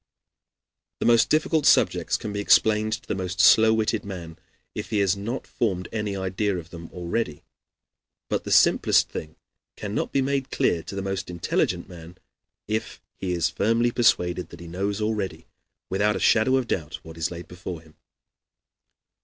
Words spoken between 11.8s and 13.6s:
man if he is